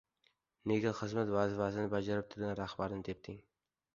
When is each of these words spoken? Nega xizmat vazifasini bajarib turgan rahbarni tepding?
Nega 0.71 0.93
xizmat 0.99 1.33
vazifasini 1.35 1.91
bajarib 1.93 2.31
turgan 2.33 2.57
rahbarni 2.61 2.99
tepding? 3.11 3.37